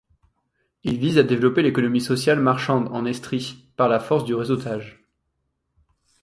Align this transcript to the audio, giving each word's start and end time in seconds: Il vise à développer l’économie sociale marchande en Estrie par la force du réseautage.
Il 0.83 0.97
vise 0.97 1.19
à 1.19 1.23
développer 1.23 1.61
l’économie 1.61 2.01
sociale 2.01 2.39
marchande 2.39 2.87
en 2.91 3.05
Estrie 3.05 3.69
par 3.75 3.87
la 3.87 3.99
force 3.99 4.23
du 4.25 4.33
réseautage. 4.33 4.99